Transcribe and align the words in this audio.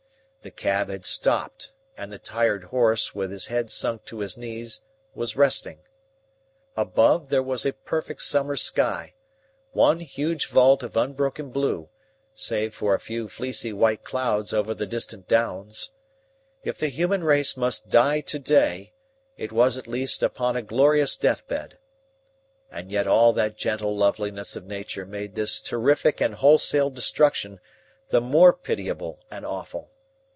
The 0.43 0.49
cab 0.49 0.89
had 0.89 1.05
stopped 1.05 1.71
and 1.95 2.11
the 2.11 2.17
tired 2.17 2.63
horse, 2.63 3.13
with 3.13 3.29
his 3.29 3.45
head 3.45 3.69
sunk 3.69 4.05
to 4.05 4.21
his 4.21 4.39
knees, 4.39 4.81
was 5.13 5.35
resting. 5.35 5.81
Above 6.75 7.29
there 7.29 7.43
was 7.43 7.63
a 7.63 7.73
perfect 7.73 8.23
summer 8.23 8.55
sky 8.55 9.13
one 9.71 9.99
huge 9.99 10.47
vault 10.47 10.81
of 10.81 10.97
unbroken 10.97 11.51
blue, 11.51 11.89
save 12.33 12.73
for 12.73 12.95
a 12.95 12.99
few 12.99 13.27
fleecy 13.29 13.71
white 13.71 14.03
clouds 14.03 14.51
over 14.51 14.73
the 14.73 14.87
distant 14.87 15.27
downs. 15.27 15.91
If 16.63 16.79
the 16.79 16.89
human 16.89 17.23
race 17.23 17.55
must 17.55 17.89
die 17.89 18.21
to 18.21 18.39
day, 18.39 18.93
it 19.37 19.51
was 19.51 19.77
at 19.77 19.85
least 19.85 20.23
upon 20.23 20.55
a 20.55 20.63
glorious 20.63 21.17
death 21.17 21.47
bed. 21.47 21.77
And 22.71 22.91
yet 22.91 23.05
all 23.05 23.31
that 23.33 23.57
gentle 23.57 23.95
loveliness 23.95 24.55
of 24.55 24.65
nature 24.65 25.05
made 25.05 25.35
this 25.35 25.61
terrific 25.61 26.19
and 26.19 26.33
wholesale 26.33 26.89
destruction 26.89 27.59
the 28.09 28.21
more 28.21 28.53
pitiable 28.53 29.19
and 29.29 29.45
awful. 29.45 29.91